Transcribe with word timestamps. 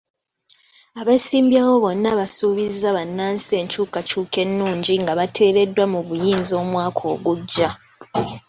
Abeesimbyewo 0.99 1.73
bonna 1.83 2.11
basuubiza 2.19 2.87
bannansi 2.97 3.51
enkyukakyuka 3.61 4.37
ennungi 4.45 4.93
nga 5.01 5.13
bateereddwa 5.19 5.85
mu 5.93 5.99
buyinza 6.07 6.53
omwaka 6.63 7.01
ogujja. 7.13 7.69